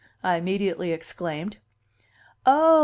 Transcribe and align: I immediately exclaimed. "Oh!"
I 0.23 0.37
immediately 0.37 0.91
exclaimed. 0.93 1.57
"Oh!" 2.43 2.79